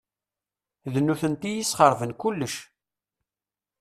D 0.93 0.95
nutenti 1.01 1.49
i 1.49 1.57
yesxeṛben 1.57 2.11
kullec. 2.21 2.55